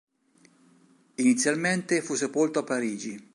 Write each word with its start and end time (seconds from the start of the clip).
Inizialmente 1.17 2.01
fu 2.01 2.15
sepolto 2.15 2.57
a 2.57 2.63
Parigi. 2.63 3.29